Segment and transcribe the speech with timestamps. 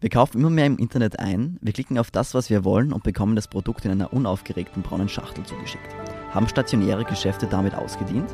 [0.00, 3.02] Wir kaufen immer mehr im Internet ein, wir klicken auf das, was wir wollen und
[3.02, 5.88] bekommen das Produkt in einer unaufgeregten braunen Schachtel zugeschickt.
[6.30, 8.32] Haben stationäre Geschäfte damit ausgedient?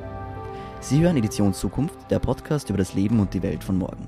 [0.80, 4.06] Sie hören Edition Zukunft, der Podcast über das Leben und die Welt von morgen.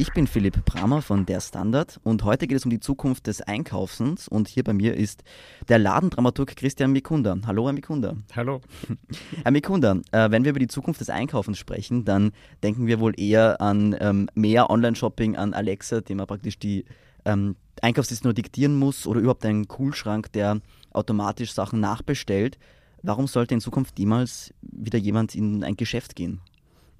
[0.00, 3.42] Ich bin Philipp Bramer von Der Standard und heute geht es um die Zukunft des
[3.42, 5.24] Einkaufens und hier bei mir ist
[5.68, 7.36] der Ladendramaturg Christian Mikunda.
[7.44, 8.14] Hallo, Herr Mikunda.
[8.36, 8.60] Hallo.
[9.42, 12.30] Herr Mikunda, äh, wenn wir über die Zukunft des Einkaufens sprechen, dann
[12.62, 16.84] denken wir wohl eher an ähm, mehr Online-Shopping, an Alexa, dem man praktisch die
[17.24, 20.60] ähm, Einkaufsliste nur diktieren muss oder überhaupt einen Kühlschrank, der
[20.92, 22.56] automatisch Sachen nachbestellt.
[23.02, 26.40] Warum sollte in Zukunft jemals wieder jemand in ein Geschäft gehen?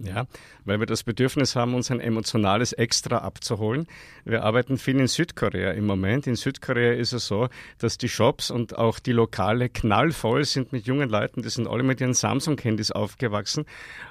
[0.01, 0.27] Ja,
[0.65, 3.89] weil wir das Bedürfnis haben, uns ein emotionales Extra abzuholen.
[4.25, 6.29] Wir arbeiten viel in Südkorea im Moment.
[6.29, 7.49] In Südkorea ist es so,
[7.79, 11.43] dass die Shops und auch die Lokale knallvoll sind mit jungen Leuten.
[11.43, 13.65] Die sind alle mit ihren Samsung-Handys aufgewachsen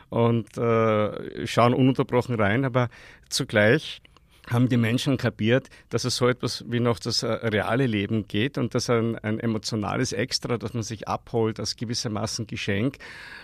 [0.09, 2.89] und äh, schauen ununterbrochen rein, aber
[3.29, 4.01] zugleich
[4.49, 8.57] haben die Menschen kapiert, dass es so etwas wie noch das äh, reale Leben geht
[8.57, 12.97] und dass ein, ein emotionales Extra, das man sich abholt als gewissermaßen Geschenk,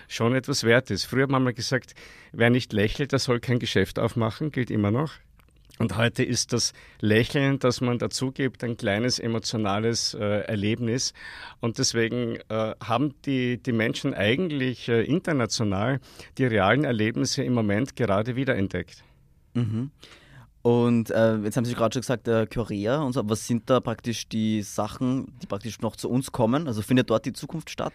[0.08, 1.04] schon etwas wert ist.
[1.04, 1.94] Früher haben wir gesagt,
[2.32, 5.12] wer nicht lächelt, der soll kein Geschäft aufmachen, gilt immer noch.
[5.78, 11.14] Und heute ist das Lächeln, das man dazu gibt, ein kleines emotionales äh, Erlebnis.
[11.60, 16.00] Und deswegen äh, haben die, die Menschen eigentlich äh, international
[16.38, 19.02] die realen Erlebnisse im Moment gerade wiederentdeckt.
[19.54, 19.90] Mhm.
[20.64, 23.20] Und äh, jetzt haben Sie gerade schon gesagt, äh, Korea und so.
[23.28, 26.66] Was sind da praktisch die Sachen, die praktisch noch zu uns kommen?
[26.66, 27.92] Also findet dort die Zukunft statt?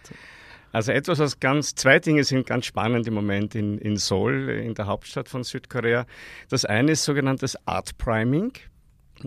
[0.70, 4.74] Also etwas, was ganz, zwei Dinge sind ganz spannend im Moment in, in Seoul, in
[4.74, 6.06] der Hauptstadt von Südkorea.
[6.48, 8.52] Das eine ist sogenanntes Art Priming.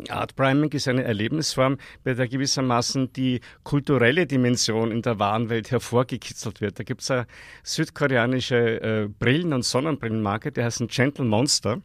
[0.08, 6.62] Art Priming ist eine Erlebnisform, bei der gewissermaßen die kulturelle Dimension in der Warenwelt hervorgekitzelt
[6.62, 6.80] wird.
[6.80, 7.28] Da gibt es eine
[7.64, 11.82] südkoreanische äh, Brillen- und Sonnenbrillenmarke, die heißt Gentle Monster.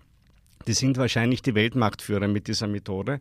[0.69, 3.21] Die sind wahrscheinlich die Weltmarktführer mit dieser Methode.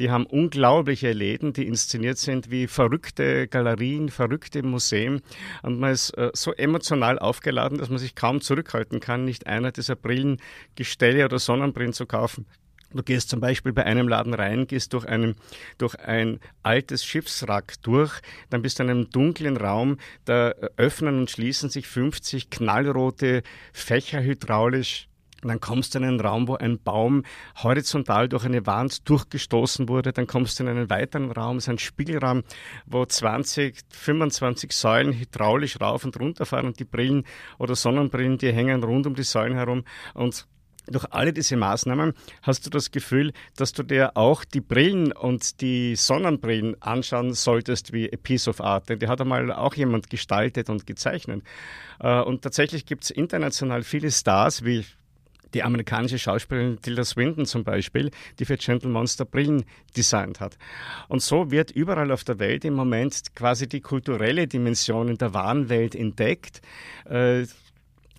[0.00, 5.22] Die haben unglaubliche Läden, die inszeniert sind wie verrückte Galerien, verrückte Museen.
[5.62, 9.70] Und man ist äh, so emotional aufgeladen, dass man sich kaum zurückhalten kann, nicht einer
[9.70, 12.44] dieser Brillengestelle oder Sonnenbrillen zu kaufen.
[12.92, 15.36] Du gehst zum Beispiel bei einem Laden rein, gehst durch, einen,
[15.78, 21.30] durch ein altes Schiffswrack durch, dann bist du in einem dunklen Raum, da öffnen und
[21.30, 25.06] schließen sich 50 knallrote Fächer hydraulisch
[25.42, 27.24] und dann kommst du in einen Raum, wo ein Baum
[27.62, 30.12] horizontal durch eine Wand durchgestoßen wurde.
[30.12, 32.42] Dann kommst du in einen weiteren Raum, es ist ein Spiegelraum,
[32.86, 37.24] wo 20, 25 Säulen hydraulisch rauf und runter fahren und die Brillen
[37.58, 39.84] oder Sonnenbrillen, die hängen rund um die Säulen herum
[40.14, 40.46] und
[40.90, 45.60] durch alle diese Maßnahmen hast du das Gefühl, dass du dir auch die Brillen und
[45.60, 48.88] die Sonnenbrillen anschauen solltest wie a piece of art.
[48.88, 51.42] Denn die hat einmal auch jemand gestaltet und gezeichnet.
[52.00, 54.84] Äh, und tatsächlich gibt es international viele Stars, wie
[55.54, 59.64] die amerikanische Schauspielerin Tilda Swinton zum Beispiel, die für Gentle Monster Brillen
[59.96, 60.56] designt hat.
[61.08, 65.34] Und so wird überall auf der Welt im Moment quasi die kulturelle Dimension in der
[65.34, 66.60] Warenwelt entdeckt.
[67.06, 67.46] Äh,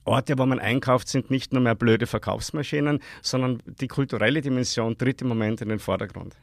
[0.03, 5.21] Orte, wo man einkauft, sind nicht nur mehr blöde Verkaufsmaschinen, sondern die kulturelle Dimension tritt
[5.21, 6.35] im Moment in den Vordergrund.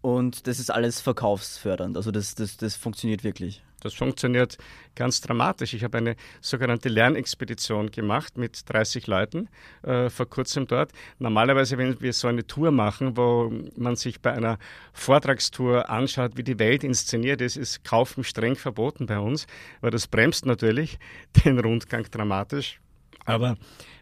[0.00, 3.62] Und das ist alles verkaufsfördernd, also das, das, das funktioniert wirklich.
[3.82, 4.58] Das funktioniert
[4.94, 5.74] ganz dramatisch.
[5.74, 9.48] Ich habe eine sogenannte Lernexpedition gemacht mit 30 Leuten
[9.82, 10.92] äh, vor kurzem dort.
[11.18, 14.58] Normalerweise, wenn wir so eine Tour machen, wo man sich bei einer
[14.92, 19.46] Vortragstour anschaut, wie die Welt inszeniert ist, ist Kaufen streng verboten bei uns,
[19.80, 20.98] weil das bremst natürlich
[21.44, 22.80] den Rundgang dramatisch.
[23.24, 23.56] Aber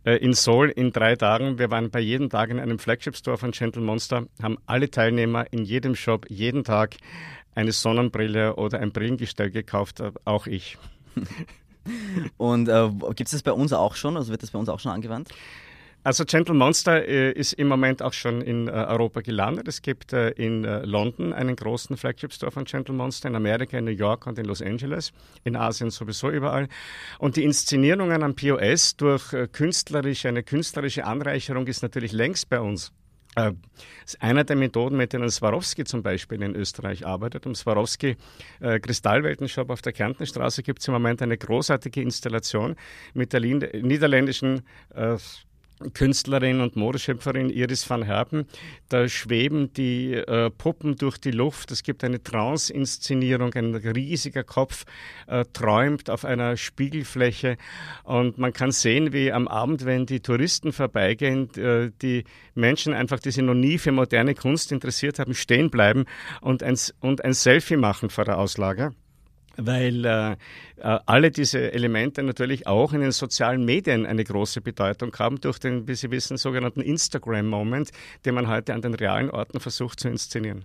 [0.04, 3.50] äh, in Seoul in drei Tagen, wir waren bei jedem Tag in einem Flagship-Store von
[3.50, 6.96] Gentle Monster, haben alle Teilnehmer in jedem Shop jeden Tag
[7.60, 10.78] eine Sonnenbrille oder ein Brillengestell gekauft, äh, auch ich.
[12.36, 14.16] Und äh, gibt es das bei uns auch schon?
[14.16, 15.30] Also wird das bei uns auch schon angewandt?
[16.02, 19.68] Also Gentle Monster äh, ist im Moment auch schon in äh, Europa gelandet.
[19.68, 23.76] Es gibt äh, in äh, London einen großen Flagship Store von Gentle Monster, in Amerika,
[23.76, 25.12] in New York und in Los Angeles,
[25.44, 26.68] in Asien sowieso überall.
[27.18, 32.60] Und die Inszenierungen am POS durch äh, künstlerische, eine künstlerische Anreicherung ist natürlich längst bei
[32.60, 32.92] uns.
[33.36, 33.52] Äh,
[34.04, 37.46] ist einer der Methoden, mit denen Swarovski zum Beispiel in Österreich arbeitet.
[37.46, 38.16] Im Swarovski
[38.60, 42.76] äh, Kristallweltenshop auf der Kärntenstraße gibt es im Moment eine großartige Installation
[43.14, 44.62] mit der niederländischen
[44.94, 45.16] äh,
[45.94, 48.46] Künstlerin und Modeschöpferin Iris van Herpen.
[48.88, 51.70] Da schweben die äh, Puppen durch die Luft.
[51.70, 53.54] Es gibt eine Trance-Inszenierung.
[53.54, 54.84] Ein riesiger Kopf
[55.26, 57.56] äh, träumt auf einer Spiegelfläche.
[58.04, 62.24] Und man kann sehen, wie am Abend, wenn die Touristen vorbeigehen, äh, die
[62.54, 66.04] Menschen einfach, die sich noch nie für moderne Kunst interessiert haben, stehen bleiben
[66.40, 68.92] und ein, und ein Selfie machen vor der Auslage.
[69.56, 70.36] Weil äh, äh,
[71.06, 75.86] alle diese Elemente natürlich auch in den sozialen Medien eine große Bedeutung haben durch den,
[75.88, 77.90] wie Sie wissen, sogenannten Instagram-Moment,
[78.24, 80.64] den man heute an den realen Orten versucht zu inszenieren.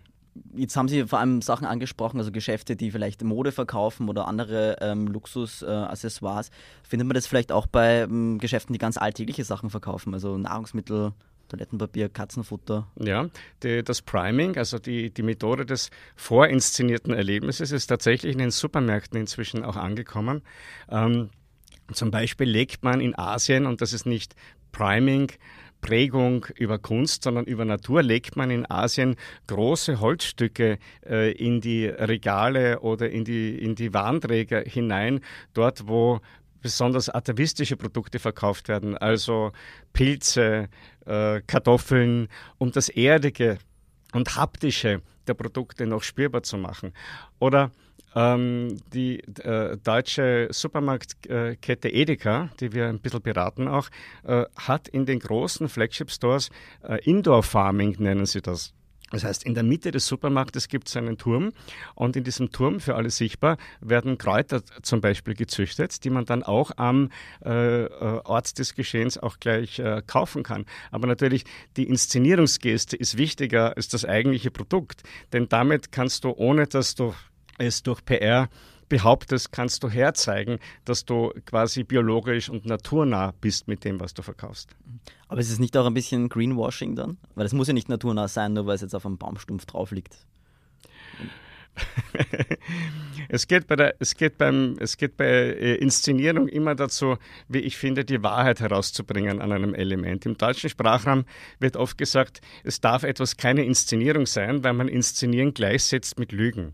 [0.54, 4.76] Jetzt haben Sie vor allem Sachen angesprochen, also Geschäfte, die vielleicht Mode verkaufen oder andere
[4.82, 6.50] ähm, Luxusaccessoires.
[6.50, 6.52] Äh,
[6.84, 11.14] Findet man das vielleicht auch bei ähm, Geschäften, die ganz alltägliche Sachen verkaufen, also Nahrungsmittel,
[11.48, 12.88] Toilettenpapier, Katzenfutter.
[13.00, 13.30] Ja,
[13.64, 19.20] die, das Priming, also die, die Methode des vorinszenierten Erlebnisses, ist tatsächlich in den Supermärkten
[19.20, 20.42] inzwischen auch angekommen.
[20.90, 21.30] Ähm,
[21.94, 24.36] zum Beispiel legt man in Asien, und das ist nicht
[24.72, 25.32] Priming,
[25.82, 31.86] Prägung über Kunst, sondern über Natur legt man in Asien große Holzstücke äh, in die
[31.86, 35.20] Regale oder in die, in die Warnträger hinein,
[35.54, 36.22] dort wo
[36.66, 39.52] besonders atavistische Produkte verkauft werden, also
[39.94, 40.70] Pilze,
[41.06, 43.58] äh, Kartoffeln, um das Erdige
[44.14, 46.94] und Haptische der Produkte noch spürbar zu machen.
[47.40, 47.72] Oder
[48.16, 53.90] ähm, die äh, deutsche Supermarktkette Edeka, die wir ein bisschen beraten auch,
[54.24, 56.50] äh, hat in den großen Flagship-Stores
[56.84, 58.74] äh, Indoor Farming, nennen sie das.
[59.12, 61.52] Das heißt, in der Mitte des Supermarktes gibt es einen Turm
[61.94, 66.42] und in diesem Turm, für alle sichtbar, werden Kräuter zum Beispiel gezüchtet, die man dann
[66.42, 67.10] auch am
[67.46, 67.90] äh, äh,
[68.24, 70.66] Ort des Geschehens auch gleich äh, kaufen kann.
[70.90, 71.44] Aber natürlich,
[71.78, 75.04] die Inszenierungsgeste ist wichtiger als das eigentliche Produkt,
[75.34, 77.14] denn damit kannst du, ohne dass du
[77.58, 78.50] es durch PR
[78.90, 84.22] behauptest, kannst du herzeigen, dass du quasi biologisch und naturnah bist mit dem, was du
[84.22, 84.76] verkaufst.
[85.28, 87.18] Aber ist es nicht auch ein bisschen Greenwashing dann?
[87.36, 89.92] Weil es muss ja nicht naturnah sein, nur weil es jetzt auf einem Baumstumpf drauf
[89.92, 90.18] liegt.
[93.30, 97.18] es, geht bei der, es, geht beim, es geht bei äh, Inszenierung immer dazu,
[97.48, 100.26] wie ich finde, die Wahrheit herauszubringen an einem Element.
[100.26, 101.26] Im deutschen Sprachraum
[101.60, 106.74] wird oft gesagt, es darf etwas keine Inszenierung sein, weil man Inszenieren gleichsetzt mit Lügen.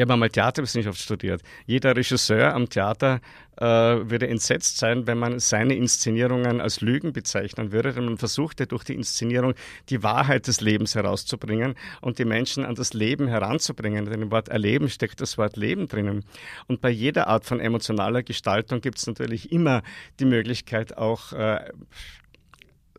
[0.00, 1.42] Ich habe einmal Theaterwissenschaft studiert.
[1.66, 3.20] Jeder Regisseur am Theater
[3.58, 8.66] äh, würde entsetzt sein, wenn man seine Inszenierungen als Lügen bezeichnen würde, denn man versuchte
[8.66, 9.52] durch die Inszenierung
[9.90, 14.06] die Wahrheit des Lebens herauszubringen und die Menschen an das Leben heranzubringen.
[14.06, 16.24] Denn im Wort Erleben steckt das Wort Leben drinnen.
[16.66, 19.82] Und bei jeder Art von emotionaler Gestaltung gibt es natürlich immer
[20.18, 21.60] die Möglichkeit, auch äh,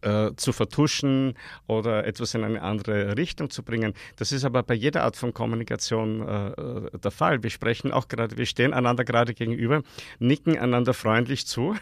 [0.01, 1.35] äh, zu vertuschen
[1.67, 3.93] oder etwas in eine andere Richtung zu bringen.
[4.17, 7.43] Das ist aber bei jeder Art von Kommunikation äh, äh der Fall.
[7.43, 9.83] Wir sprechen auch gerade, wir stehen einander gerade gegenüber,
[10.19, 11.75] nicken einander freundlich zu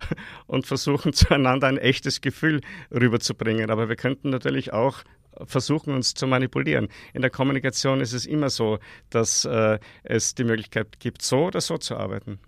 [0.46, 2.60] und versuchen zueinander ein echtes Gefühl
[2.90, 3.70] rüberzubringen.
[3.70, 5.02] Aber wir könnten natürlich auch
[5.46, 6.88] versuchen, uns zu manipulieren.
[7.14, 8.78] In der Kommunikation ist es immer so,
[9.10, 12.38] dass äh, es die Möglichkeit gibt, so oder so zu arbeiten.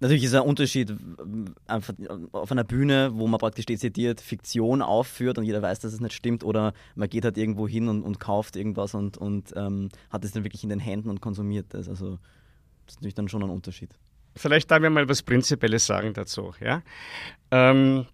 [0.00, 0.94] Natürlich ist ein Unterschied
[1.66, 1.94] einfach
[2.32, 6.12] auf einer Bühne, wo man praktisch dezidiert Fiktion aufführt und jeder weiß, dass es nicht
[6.12, 10.24] stimmt, oder man geht halt irgendwo hin und, und kauft irgendwas und, und ähm, hat
[10.24, 11.88] es dann wirklich in den Händen und konsumiert das.
[11.88, 12.18] Also
[12.84, 13.90] das ist natürlich dann schon ein Unterschied.
[14.36, 16.52] Vielleicht darf ich mal was Prinzipielles sagen dazu.
[16.60, 16.82] Ja?
[17.50, 18.06] Ähm,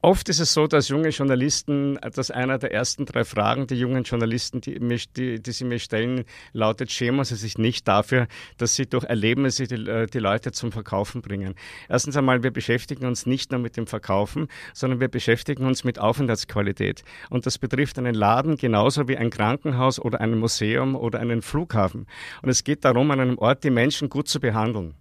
[0.00, 4.04] Oft ist es so, dass junge Journalisten, dass einer der ersten drei Fragen, die jungen
[4.04, 8.74] Journalisten, die, mich, die, die sie mir stellen, lautet, schämen sie sich nicht dafür, dass
[8.74, 11.54] sie durch Erlebnisse die, äh, die Leute zum Verkaufen bringen.
[11.88, 15.98] Erstens einmal, wir beschäftigen uns nicht nur mit dem Verkaufen, sondern wir beschäftigen uns mit
[15.98, 17.02] Aufenthaltsqualität.
[17.28, 22.06] Und das betrifft einen Laden genauso wie ein Krankenhaus oder ein Museum oder einen Flughafen.
[22.42, 24.94] Und es geht darum, an einem Ort die Menschen gut zu behandeln.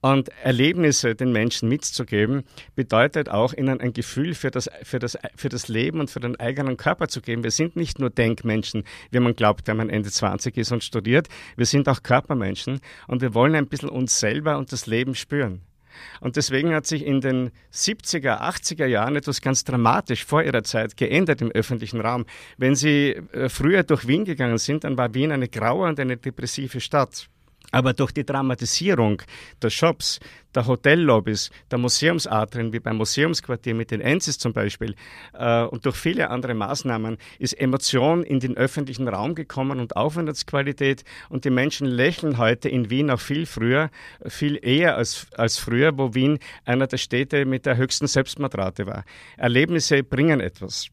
[0.00, 2.44] Und Erlebnisse den Menschen mitzugeben,
[2.76, 6.38] bedeutet auch, ihnen ein Gefühl für das, für, das, für das Leben und für den
[6.38, 7.42] eigenen Körper zu geben.
[7.42, 11.28] Wir sind nicht nur Denkmenschen, wie man glaubt, wenn man Ende 20 ist und studiert.
[11.56, 15.62] Wir sind auch Körpermenschen und wir wollen ein bisschen uns selber und das Leben spüren.
[16.20, 20.96] Und deswegen hat sich in den 70er, 80er Jahren etwas ganz dramatisch vor ihrer Zeit
[20.96, 22.24] geändert im öffentlichen Raum.
[22.56, 26.16] Wenn Sie äh, früher durch Wien gegangen sind, dann war Wien eine graue und eine
[26.16, 27.28] depressive Stadt.
[27.70, 29.22] Aber durch die Dramatisierung
[29.62, 30.20] der Shops,
[30.54, 34.94] der Hotellobbys, der Museumsatren, wie beim Museumsquartier mit den Enzis zum Beispiel,
[35.34, 41.04] äh, und durch viele andere Maßnahmen ist Emotion in den öffentlichen Raum gekommen und Aufenthaltsqualität.
[41.28, 43.90] Und die Menschen lächeln heute in Wien auch viel früher,
[44.26, 49.04] viel eher als, als früher, wo Wien einer der Städte mit der höchsten Selbstmordrate war.
[49.36, 50.88] Erlebnisse bringen etwas.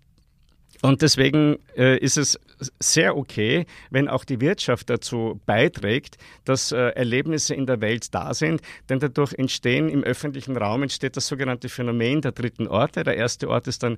[0.86, 2.40] Und deswegen äh, ist es
[2.80, 8.36] sehr okay, wenn auch die Wirtschaft dazu beiträgt, dass äh, Erlebnisse in der Welt da
[8.36, 13.04] sind, denn dadurch entstehen im öffentlichen Raum entsteht das sogenannte Phänomen der dritten Orte.
[13.04, 13.98] Der erste Ort ist dann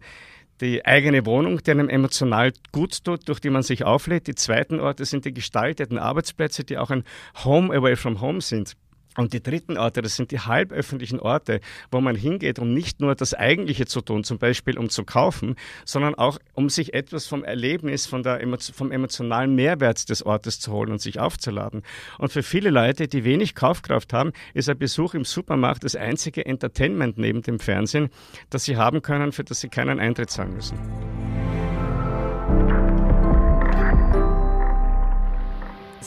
[0.61, 4.27] die eigene Wohnung, die einem emotional gut tut, durch die man sich auflädt.
[4.27, 7.03] Die zweiten Orte sind die gestalteten Arbeitsplätze, die auch ein
[7.43, 8.77] Home away from home sind.
[9.17, 11.59] Und die dritten Orte, das sind die halböffentlichen Orte,
[11.91, 15.55] wo man hingeht, um nicht nur das Eigentliche zu tun, zum Beispiel um zu kaufen,
[15.85, 20.71] sondern auch um sich etwas vom Erlebnis, von der, vom emotionalen Mehrwert des Ortes zu
[20.71, 21.81] holen und sich aufzuladen.
[22.19, 26.45] Und für viele Leute, die wenig Kaufkraft haben, ist ein Besuch im Supermarkt das einzige
[26.45, 28.09] Entertainment neben dem Fernsehen,
[28.51, 31.06] das sie haben können, für das sie keinen Eintritt zahlen müssen.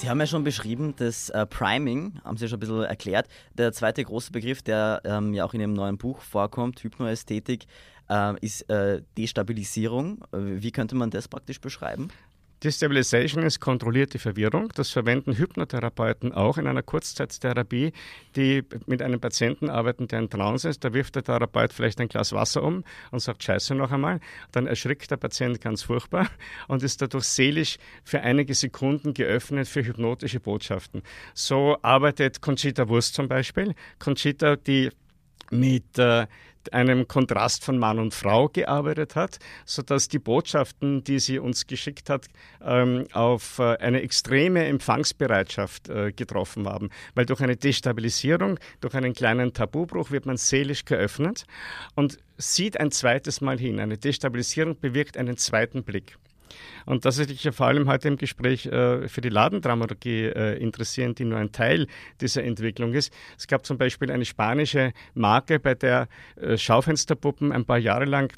[0.01, 3.29] Sie haben ja schon beschrieben, das äh, Priming, haben Sie ja schon ein bisschen erklärt.
[3.53, 7.67] Der zweite große Begriff, der ähm, ja auch in Ihrem neuen Buch vorkommt, Hypnoästhetik,
[8.09, 10.25] äh, ist äh, Destabilisierung.
[10.33, 12.09] Wie könnte man das praktisch beschreiben?
[12.63, 14.71] Destabilization ist kontrollierte Verwirrung.
[14.75, 17.93] Das verwenden Hypnotherapeuten auch in einer Kurzzeittherapie,
[18.37, 20.85] die mit einem Patienten arbeiten, der in Trance ist.
[20.85, 24.21] Da wirft der Therapeut vielleicht ein Glas Wasser um und sagt Scheiße noch einmal.
[24.53, 26.29] Dann erschrickt der Patient ganz furchtbar
[26.69, 31.03] und ist dadurch seelisch für einige Sekunden geöffnet für hypnotische Botschaften.
[31.33, 33.75] So arbeitet Conchita Wurst zum Beispiel.
[33.99, 34.91] Conchita, die
[35.51, 36.27] mit äh,
[36.73, 42.11] einem Kontrast von Mann und Frau gearbeitet hat, sodass die Botschaften, die sie uns geschickt
[42.11, 42.27] hat,
[42.63, 46.91] ähm, auf äh, eine extreme Empfangsbereitschaft äh, getroffen haben.
[47.15, 51.45] Weil durch eine Destabilisierung, durch einen kleinen Tabubruch wird man seelisch geöffnet
[51.95, 53.81] und sieht ein zweites Mal hin.
[53.81, 56.17] Eine Destabilisierung bewirkt einen zweiten Blick.
[56.87, 61.15] Und das ist ja vor allem heute im Gespräch äh, für die Ladendramaturgie äh, interessieren,
[61.15, 61.87] die nur ein Teil
[62.21, 63.13] dieser Entwicklung ist.
[63.39, 68.33] Es gab zum Beispiel eine spanische Marke, bei der äh, Schaufensterpuppen ein paar Jahre lang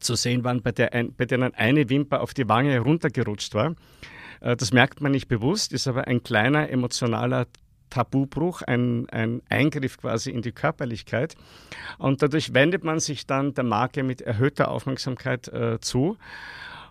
[0.00, 3.74] zu sehen waren, bei, der ein, bei denen eine Wimper auf die Wange runtergerutscht war.
[4.40, 7.46] Äh, das merkt man nicht bewusst, ist aber ein kleiner emotionaler
[7.90, 11.36] Tabubruch, ein, ein Eingriff quasi in die Körperlichkeit.
[11.98, 16.16] Und dadurch wendet man sich dann der Marke mit erhöhter Aufmerksamkeit äh, zu.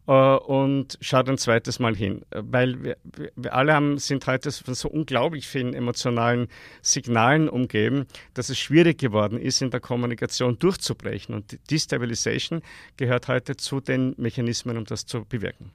[0.06, 2.26] Äh, und schaut ein zweites Mal hin.
[2.32, 2.98] Weil wir,
[3.36, 6.48] wir alle haben, sind heute von so unglaublich vielen emotionalen
[6.82, 11.34] Signalen umgeben, dass es schwierig geworden ist, in der Kommunikation durchzubrechen.
[11.36, 12.62] Und Destabilization
[12.98, 15.72] gehört heute zu den Mechanismen, um das zu bewirken.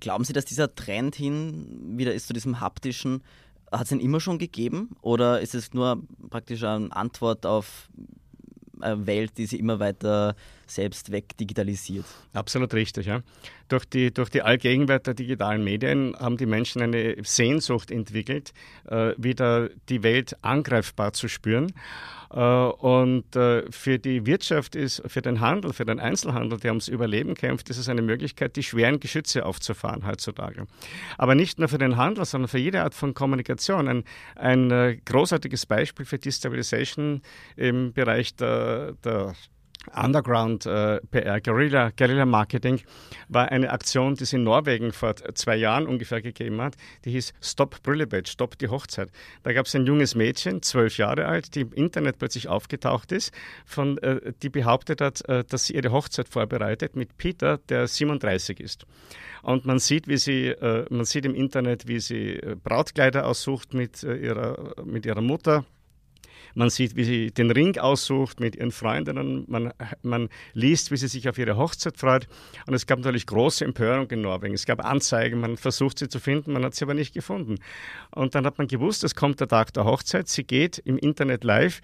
[0.00, 3.22] Glauben Sie, dass dieser Trend hin wieder ist zu diesem haptischen,
[3.70, 4.90] hat es ihn immer schon gegeben?
[5.00, 7.88] Oder ist es nur praktisch eine Antwort auf
[8.80, 10.34] eine Welt, die sich immer weiter
[10.66, 12.04] selbst wegdigitalisiert.
[12.32, 13.22] Absolut richtig, ja.
[13.68, 18.52] Durch die, durch die Allgegenwart der digitalen Medien haben die Menschen eine Sehnsucht entwickelt,
[18.88, 21.72] äh, wieder die Welt angreifbar zu spüren.
[22.34, 26.88] Äh, und äh, für die Wirtschaft ist, für den Handel, für den Einzelhandel, der ums
[26.88, 30.66] Überleben kämpft, ist es eine Möglichkeit, die schweren Geschütze aufzufahren heutzutage.
[31.16, 33.88] Aber nicht nur für den Handel, sondern für jede Art von Kommunikation.
[33.88, 34.04] Ein,
[34.34, 37.22] ein äh, großartiges Beispiel für Destabilization
[37.56, 39.34] im Bereich der, der
[39.92, 42.80] Underground äh, PR, Guerilla, Guerilla Marketing,
[43.28, 46.76] war eine Aktion, die es in Norwegen vor zwei Jahren ungefähr gegeben hat.
[47.04, 49.10] Die hieß Stop Brillebett, Stop die Hochzeit.
[49.42, 53.32] Da gab es ein junges Mädchen, zwölf Jahre alt, die im Internet plötzlich aufgetaucht ist,
[53.64, 58.60] von, äh, die behauptet hat, äh, dass sie ihre Hochzeit vorbereitet mit Peter, der 37
[58.60, 58.86] ist.
[59.42, 63.74] Und man sieht, wie sie, äh, man sieht im Internet, wie sie äh, Brautkleider aussucht
[63.74, 65.64] mit, äh, ihrer, mit ihrer Mutter
[66.54, 69.44] man sieht, wie sie den Ring aussucht mit ihren Freundinnen.
[69.48, 69.72] Man,
[70.02, 72.26] man liest, wie sie sich auf ihre Hochzeit freut.
[72.66, 74.54] Und es gab natürlich große Empörung in Norwegen.
[74.54, 77.56] Es gab Anzeigen, man versucht sie zu finden, man hat sie aber nicht gefunden.
[78.10, 80.28] Und dann hat man gewusst, es kommt der Tag der Hochzeit.
[80.28, 81.80] Sie geht im Internet live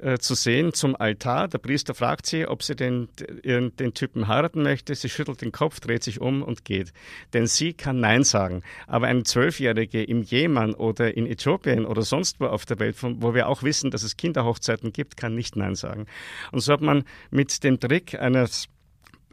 [0.00, 1.48] äh, zu sehen zum Altar.
[1.48, 3.08] Der Priester fragt sie, ob sie den,
[3.44, 4.94] den, den Typen heiraten möchte.
[4.94, 6.92] Sie schüttelt den Kopf, dreht sich um und geht.
[7.32, 8.62] Denn sie kann Nein sagen.
[8.86, 13.34] Aber eine Zwölfjährige im Jemen oder in Äthiopien oder sonst wo auf der Welt, wo
[13.34, 16.06] wir auch wissen, dass es Kinderhochzeiten gibt, kann nicht Nein sagen.
[16.52, 18.68] Und so hat man mit dem Trick eines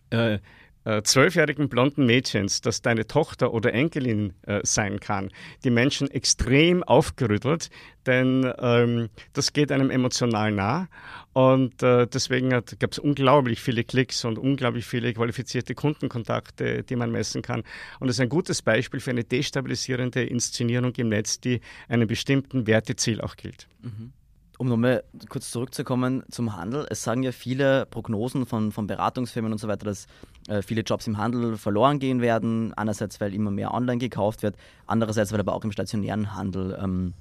[0.09, 0.39] äh,
[0.85, 5.31] äh, zwölfjährigen blonden Mädchens, das deine Tochter oder Enkelin äh, sein kann,
[5.63, 7.69] die Menschen extrem aufgerüttelt,
[8.05, 10.89] denn ähm, das geht einem emotional nah.
[11.31, 17.11] Und äh, deswegen gab es unglaublich viele Klicks und unglaublich viele qualifizierte Kundenkontakte, die man
[17.11, 17.63] messen kann.
[17.99, 22.67] Und es ist ein gutes Beispiel für eine destabilisierende Inszenierung im Netz, die einem bestimmten
[22.67, 23.67] Werteziel auch gilt.
[23.81, 24.13] Mhm
[24.57, 26.85] um nochmal kurz zurückzukommen zum Handel.
[26.89, 30.07] Es sagen ja viele Prognosen von, von Beratungsfirmen und so weiter, dass
[30.47, 32.73] äh, viele Jobs im Handel verloren gehen werden.
[32.73, 34.55] Einerseits, weil immer mehr online gekauft wird,
[34.85, 37.13] andererseits, weil aber auch im stationären Handel ähm,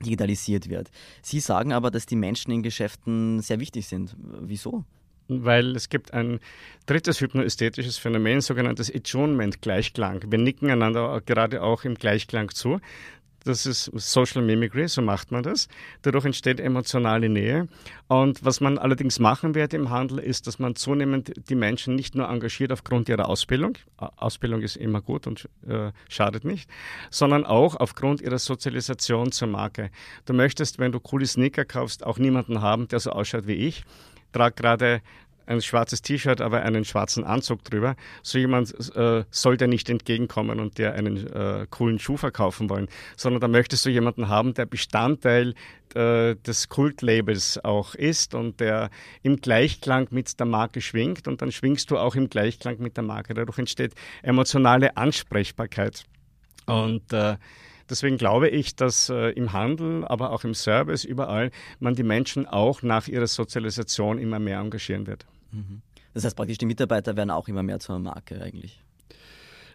[0.00, 0.90] digitalisiert wird.
[1.22, 4.16] Sie sagen aber, dass die Menschen in Geschäften sehr wichtig sind.
[4.40, 4.84] Wieso?
[5.28, 6.38] weil es gibt ein
[6.86, 10.24] drittes hypnoästhetisches Phänomen, sogenanntes Attunement-Gleichklang.
[10.30, 12.80] Wir nicken einander gerade auch im Gleichklang zu
[13.46, 15.68] Das ist Social Mimicry, so macht man das.
[16.02, 17.68] Dadurch entsteht emotionale Nähe.
[18.08, 22.16] Und was man allerdings machen wird im Handel, ist, dass man zunehmend die Menschen nicht
[22.16, 26.68] nur engagiert aufgrund ihrer Ausbildung, Ausbildung ist immer gut und äh, schadet nicht,
[27.10, 29.90] sondern auch aufgrund ihrer Sozialisation zur Marke.
[30.24, 33.84] Du möchtest, wenn du coole Sneaker kaufst, auch niemanden haben, der so ausschaut wie ich.
[34.32, 35.02] Trag gerade
[35.46, 37.96] ein schwarzes T-Shirt, aber einen schwarzen Anzug drüber.
[38.22, 42.88] So jemand äh, soll dir nicht entgegenkommen und dir einen äh, coolen Schuh verkaufen wollen,
[43.16, 45.54] sondern da möchtest du jemanden haben, der Bestandteil
[45.94, 48.90] äh, des Kultlabels auch ist und der
[49.22, 53.04] im Gleichklang mit der Marke schwingt und dann schwingst du auch im Gleichklang mit der
[53.04, 53.34] Marke.
[53.34, 56.04] Dadurch entsteht emotionale Ansprechbarkeit.
[56.66, 57.36] Und äh,
[57.88, 62.46] Deswegen glaube ich, dass äh, im Handel, aber auch im Service, überall, man die Menschen
[62.46, 65.24] auch nach ihrer Sozialisation immer mehr engagieren wird.
[66.14, 68.82] Das heißt praktisch, die Mitarbeiter werden auch immer mehr zur Marke eigentlich.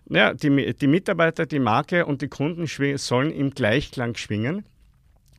[0.10, 2.66] Ja, die, die Mitarbeiter, die Marke und die Kunden
[2.98, 4.66] sollen im Gleichklang schwingen.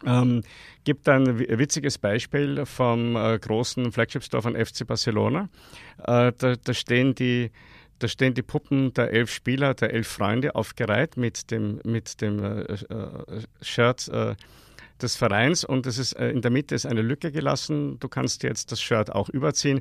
[0.05, 0.43] Ähm,
[0.85, 5.49] gibt ein witziges Beispiel vom äh, großen Flagship-Store von FC Barcelona.
[5.99, 7.51] Äh, da, da, stehen die,
[7.99, 12.43] da stehen die Puppen der elf Spieler, der elf Freunde aufgereiht mit dem, mit dem
[12.43, 14.35] äh, äh Shirt äh,
[15.01, 17.99] des Vereins und es ist äh, in der Mitte ist eine Lücke gelassen.
[17.99, 19.81] Du kannst jetzt das Shirt auch überziehen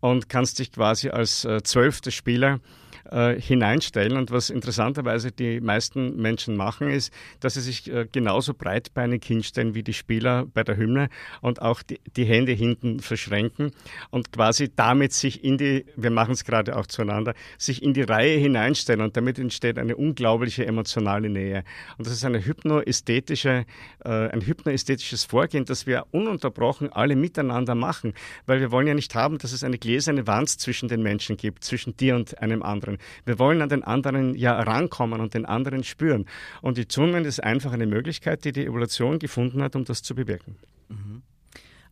[0.00, 2.60] und kannst dich quasi als äh, zwölfter Spieler
[3.10, 4.16] äh, hineinstellen.
[4.16, 9.74] Und was interessanterweise die meisten Menschen machen, ist, dass sie sich äh, genauso breitbeinig hinstellen
[9.74, 11.08] wie die Spieler bei der Hymne
[11.40, 13.72] und auch die, die Hände hinten verschränken
[14.10, 18.02] und quasi damit sich in die, wir machen es gerade auch zueinander, sich in die
[18.02, 21.64] Reihe hineinstellen und damit entsteht eine unglaubliche emotionale Nähe.
[21.96, 23.64] Und das ist eine hypnoästhetische,
[24.04, 28.14] äh, ein hypnoästhetisches Vorgehen, das wir ununterbrochen alle miteinander machen,
[28.46, 31.64] weil wir wollen ja nicht haben, dass es eine gläserne Wand zwischen den Menschen gibt,
[31.64, 32.97] zwischen dir und einem anderen.
[33.24, 36.26] Wir wollen an den anderen ja rankommen und den anderen spüren.
[36.62, 40.14] Und die Zungenwand ist einfach eine Möglichkeit, die die Evolution gefunden hat, um das zu
[40.14, 40.56] bewirken.
[40.88, 41.22] Mhm.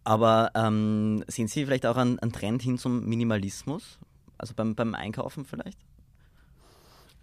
[0.05, 3.99] Aber ähm, sehen Sie vielleicht auch einen, einen Trend hin zum Minimalismus?
[4.39, 5.79] Also beim, beim Einkaufen vielleicht?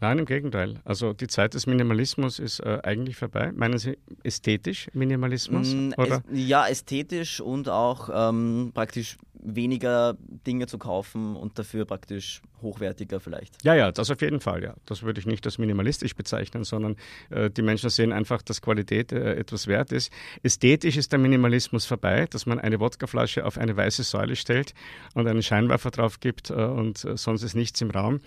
[0.04, 0.82] Nein, im Gegenteil.
[0.84, 3.54] Also die Zeit des Minimalismus ist äh, eigentlich vorbei.
[3.54, 5.74] Meinen Sie ästhetisch Minimalismus?
[5.74, 10.16] Mm, es, ja, ästhetisch und auch ähm, praktisch weniger
[10.48, 13.64] Dinge zu kaufen und dafür praktisch hochwertiger vielleicht.
[13.64, 14.74] Ja, ja, das auf jeden Fall, ja.
[14.86, 16.96] Das würde ich nicht als minimalistisch bezeichnen, sondern
[17.30, 20.12] äh, die Menschen sehen einfach, dass Qualität äh, etwas wert ist.
[20.42, 24.74] Ästhetisch ist der Minimalismus vorbei, dass man eine Wodkaflasche auf eine weiße Säule stellt
[25.14, 28.22] und einen Scheinwerfer drauf gibt äh, und äh, sonst ist nichts im Raum.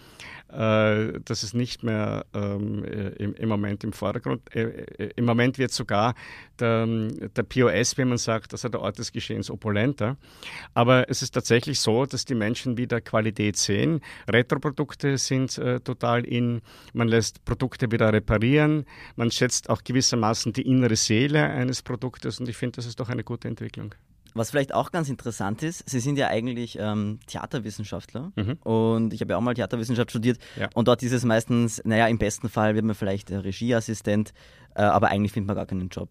[0.52, 4.42] Äh, das ist nicht mehr ähm, äh, im, im, Moment im Vordergrund.
[4.54, 6.14] Im Moment wird sogar
[6.60, 10.16] der, der POS, wie man sagt, also der Ort des Geschehens, opulenter.
[10.74, 14.00] Aber es ist tatsächlich so, dass die Menschen wieder Qualität sehen.
[14.28, 16.62] Retro-Produkte sind äh, total in.
[16.92, 18.84] Man lässt Produkte wieder reparieren.
[19.16, 23.08] Man schätzt auch gewissermaßen die innere Seele eines Produktes und ich finde, das ist doch
[23.08, 23.94] eine gute Entwicklung.
[24.34, 28.58] Was vielleicht auch ganz interessant ist, Sie sind ja eigentlich ähm, Theaterwissenschaftler mhm.
[28.64, 30.68] und ich habe ja auch mal Theaterwissenschaft studiert ja.
[30.74, 34.34] und dort ist es meistens, naja, im besten Fall wird man vielleicht äh, Regieassistent,
[34.74, 36.10] äh, aber eigentlich findet man gar keinen Job.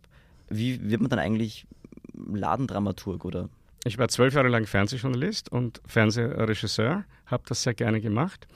[0.49, 1.67] Wie wird man dann eigentlich
[2.13, 3.49] Ladendramaturg oder
[3.87, 8.47] ich war zwölf Jahre lang Fernsehjournalist und Fernsehregisseur, habe das sehr gerne gemacht.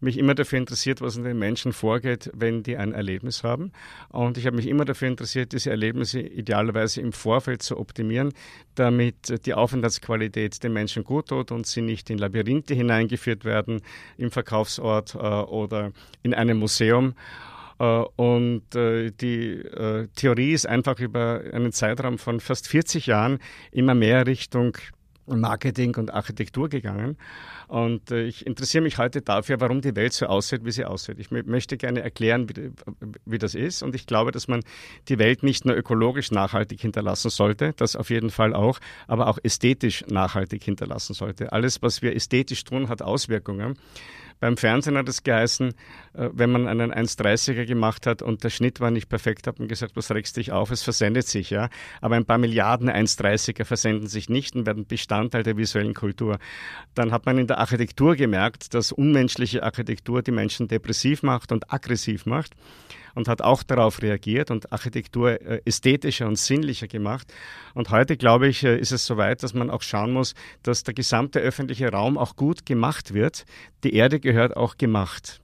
[0.00, 3.72] Mich immer dafür interessiert, was in den Menschen vorgeht, wenn die ein Erlebnis haben.
[4.08, 8.32] Und ich habe mich immer dafür interessiert, diese Erlebnisse idealerweise im Vorfeld zu optimieren,
[8.76, 13.82] damit die Aufenthaltsqualität den Menschen gut tut und sie nicht in Labyrinthe hineingeführt werden
[14.16, 17.14] im Verkaufsort äh, oder in einem Museum.
[17.78, 17.84] Äh,
[18.16, 23.38] und äh, die äh, Theorie ist einfach über einen Zeitraum von fast 40 Jahren
[23.72, 24.76] immer mehr Richtung
[25.26, 27.18] Marketing und Architektur gegangen.
[27.66, 31.18] Und ich interessiere mich heute dafür, warum die Welt so aussieht, wie sie aussieht.
[31.18, 32.70] Ich möchte gerne erklären, wie,
[33.26, 33.82] wie, das ist.
[33.82, 34.62] Und ich glaube, dass man
[35.08, 39.38] die Welt nicht nur ökologisch nachhaltig hinterlassen sollte, das auf jeden Fall auch, aber auch
[39.42, 41.52] ästhetisch nachhaltig hinterlassen sollte.
[41.52, 43.76] Alles, was wir ästhetisch tun, hat Auswirkungen.
[44.40, 45.70] Beim Fernsehen hat es geheißen,
[46.14, 49.68] äh, wenn man einen 1,30er gemacht hat und der Schnitt war nicht perfekt, hat man
[49.68, 50.70] gesagt, was regst dich auf?
[50.70, 51.68] Es versendet sich, ja.
[52.00, 56.38] Aber ein paar Milliarden 1,30er versenden sich nicht und werden Bestandteil der visuellen Kultur.
[56.94, 61.72] Dann hat man in der Architektur gemerkt, dass unmenschliche Architektur die Menschen depressiv macht und
[61.72, 62.54] aggressiv macht
[63.18, 67.32] und hat auch darauf reagiert und Architektur äh, ästhetischer und sinnlicher gemacht.
[67.74, 70.94] Und heute, glaube ich, äh, ist es soweit, dass man auch schauen muss, dass der
[70.94, 73.44] gesamte öffentliche Raum auch gut gemacht wird.
[73.84, 75.40] Die Erde gehört auch gemacht.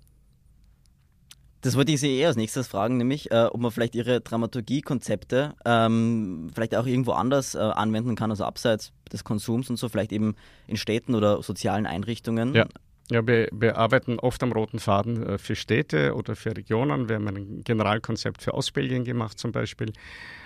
[1.63, 5.55] Das wollte ich Sie eher als nächstes fragen, nämlich äh, ob man vielleicht Ihre Dramaturgie-Konzepte
[5.65, 10.13] ähm, vielleicht auch irgendwo anders äh, anwenden kann, also abseits des Konsums und so, vielleicht
[10.13, 12.55] eben in Städten oder sozialen Einrichtungen.
[12.55, 12.67] Ja.
[13.11, 17.09] Ja, wir, wir, arbeiten oft am roten Faden äh, für Städte oder für Regionen.
[17.09, 19.93] Wir haben ein Generalkonzept für Ostbelgien gemacht zum Beispiel.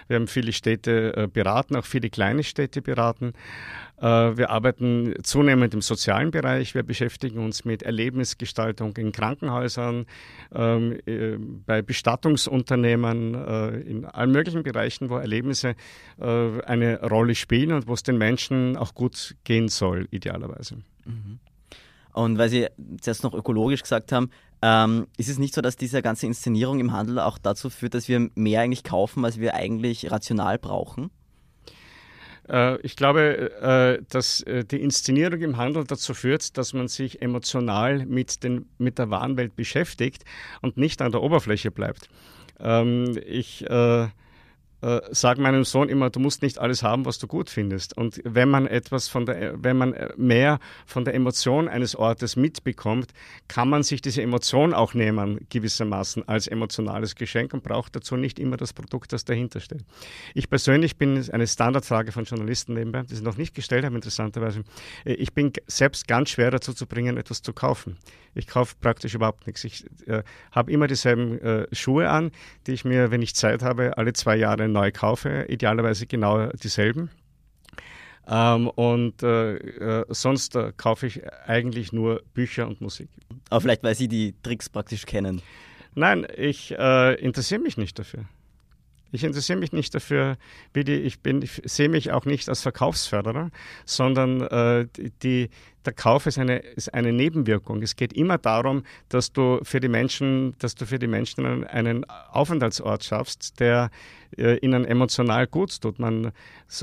[0.08, 3.34] Wir haben viele Städte äh, beraten, auch viele kleine Städte beraten.
[3.98, 6.74] Äh, wir arbeiten zunehmend im sozialen Bereich.
[6.74, 10.06] Wir beschäftigen uns mit Erlebnisgestaltung in Krankenhäusern,
[10.52, 13.34] ähm, bei Bestattungsunternehmen,
[13.84, 15.74] in allen möglichen Bereichen, wo Erlebnisse
[16.18, 20.76] eine Rolle spielen und wo es den Menschen auch gut gehen soll, idealerweise.
[21.04, 21.38] Mhm.
[22.18, 22.66] Und weil Sie
[23.00, 26.92] zuerst noch ökologisch gesagt haben, ähm, ist es nicht so, dass diese ganze Inszenierung im
[26.92, 31.12] Handel auch dazu führt, dass wir mehr eigentlich kaufen, als wir eigentlich rational brauchen?
[32.48, 37.22] Äh, ich glaube, äh, dass äh, die Inszenierung im Handel dazu führt, dass man sich
[37.22, 40.24] emotional mit, den, mit der Warenwelt beschäftigt
[40.60, 42.08] und nicht an der Oberfläche bleibt.
[42.58, 43.64] Ähm, ich
[44.80, 47.96] äh, sage meinem Sohn immer, du musst nicht alles haben, was du gut findest.
[47.96, 53.12] Und wenn man etwas von der, wenn man mehr von der Emotion eines Ortes mitbekommt,
[53.48, 58.38] kann man sich diese Emotion auch nehmen, gewissermaßen als emotionales Geschenk und braucht dazu nicht
[58.38, 59.84] immer das Produkt, das dahinter steht.
[60.34, 64.62] Ich persönlich bin eine Standardfrage von Journalisten nebenbei, die sie noch nicht gestellt haben, interessanterweise.
[65.04, 67.96] Äh, ich bin selbst ganz schwer dazu zu bringen, etwas zu kaufen.
[68.34, 69.64] Ich kaufe praktisch überhaupt nichts.
[69.64, 72.30] Ich äh, habe immer dieselben äh, Schuhe an,
[72.66, 77.10] die ich mir, wenn ich Zeit habe, alle zwei Jahre neu kaufe, idealerweise genau dieselben.
[78.28, 83.08] Ähm, und äh, äh, sonst äh, kaufe ich eigentlich nur Bücher und Musik.
[83.48, 85.40] Aber vielleicht, weil Sie die Tricks praktisch kennen.
[85.94, 88.24] Nein, ich äh, interessiere mich nicht dafür.
[89.10, 90.36] Ich interessiere mich nicht dafür,
[90.74, 93.50] wie die, ich bin, ich sehe mich auch nicht als Verkaufsförderer,
[93.86, 94.86] sondern äh,
[95.22, 95.48] die,
[95.88, 97.80] der Kauf ist eine, ist eine Nebenwirkung.
[97.82, 102.04] Es geht immer darum, dass du für die Menschen, dass du für die Menschen einen
[102.04, 103.90] Aufenthaltsort schaffst, der
[104.36, 105.98] äh, ihnen emotional gut tut.
[105.98, 106.32] Man,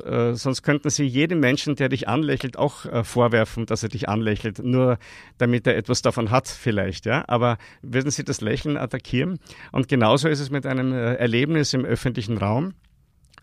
[0.04, 4.10] äh, sonst könnten sie jedem Menschen, der dich anlächelt, auch äh, vorwerfen, dass er dich
[4.10, 4.98] anlächelt, nur
[5.38, 7.06] damit er etwas davon hat, vielleicht.
[7.06, 7.26] Ja?
[7.28, 9.38] Aber würden sie das Lächeln attackieren?
[9.72, 12.74] Und genauso ist es mit einem äh, Erlebnis im öffentlichen Raum.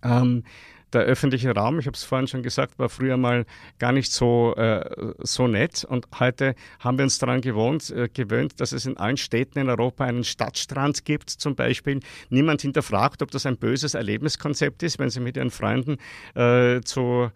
[0.03, 0.43] Ähm,
[0.93, 3.45] der öffentliche Raum, ich habe es vorhin schon gesagt, war früher mal
[3.79, 5.85] gar nicht so, äh, so nett.
[5.85, 9.69] Und heute haben wir uns daran gewohnt, äh, gewöhnt, dass es in allen Städten in
[9.69, 12.01] Europa einen Stadtstrand gibt, zum Beispiel.
[12.31, 15.99] Niemand hinterfragt, ob das ein böses Erlebniskonzept ist, wenn Sie mit Ihren Freunden
[16.35, 17.31] äh, zu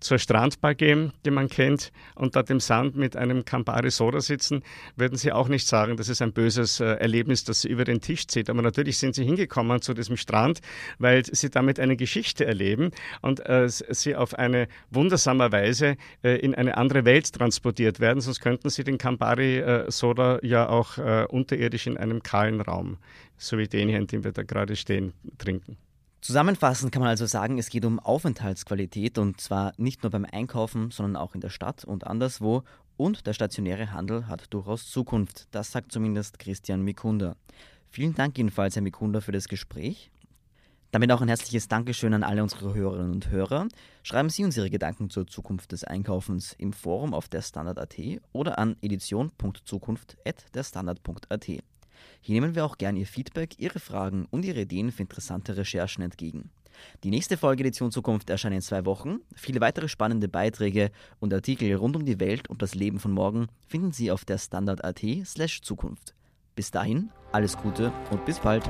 [0.00, 4.62] zur Strandbar gehen, die man kennt, und dort im Sand mit einem Campari Soda sitzen,
[4.96, 8.00] würden Sie auch nicht sagen, das ist ein böses äh, Erlebnis, das Sie über den
[8.00, 8.50] Tisch zieht.
[8.50, 10.60] Aber natürlich sind Sie hingekommen zu diesem Strand,
[10.98, 12.90] weil Sie damit eine Geschichte erleben
[13.22, 18.20] und äh, Sie auf eine wundersame Weise äh, in eine andere Welt transportiert werden.
[18.20, 22.98] Sonst könnten Sie den Campari äh, Soda ja auch äh, unterirdisch in einem kahlen Raum,
[23.36, 25.76] so wie den hier, in dem wir da gerade stehen, trinken.
[26.20, 30.90] Zusammenfassend kann man also sagen, es geht um Aufenthaltsqualität und zwar nicht nur beim Einkaufen,
[30.90, 32.62] sondern auch in der Stadt und anderswo.
[32.96, 35.48] Und der stationäre Handel hat durchaus Zukunft.
[35.50, 37.36] Das sagt zumindest Christian Mikunda.
[37.90, 40.10] Vielen Dank jedenfalls, Herr Mikunda, für das Gespräch.
[40.92, 43.68] Damit auch ein herzliches Dankeschön an alle unsere Hörerinnen und Hörer.
[44.02, 47.98] Schreiben Sie uns Ihre Gedanken zur Zukunft des Einkaufens im Forum auf der Standard.at
[48.32, 51.50] oder an edition.zukunft.derstandard.at.
[52.20, 56.02] Hier nehmen wir auch gern Ihr Feedback, Ihre Fragen und Ihre Ideen für interessante Recherchen
[56.02, 56.50] entgegen.
[57.04, 59.20] Die nächste Folge Edition Zukunft erscheint in zwei Wochen.
[59.34, 63.48] Viele weitere spannende Beiträge und Artikel rund um die Welt und das Leben von morgen
[63.66, 66.14] finden Sie auf der Standard.at slash Zukunft.
[66.54, 68.64] Bis dahin, alles Gute und bis bald.